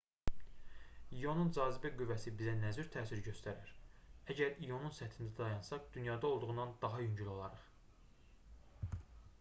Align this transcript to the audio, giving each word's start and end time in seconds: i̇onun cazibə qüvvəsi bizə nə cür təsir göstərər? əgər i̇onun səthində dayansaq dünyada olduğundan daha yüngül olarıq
i̇onun 1.17 1.51
cazibə 1.57 1.91
qüvvəsi 1.99 2.33
bizə 2.39 2.55
nə 2.61 2.71
cür 2.77 2.89
təsir 2.95 3.21
göstərər? 3.27 3.75
əgər 4.35 4.57
i̇onun 4.69 4.97
səthində 5.01 5.35
dayansaq 5.43 5.87
dünyada 5.99 6.31
olduğundan 6.33 6.75
daha 6.87 7.05
yüngül 7.05 7.33
olarıq 7.37 8.93